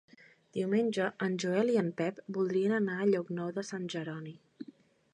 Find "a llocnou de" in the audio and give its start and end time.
3.05-3.69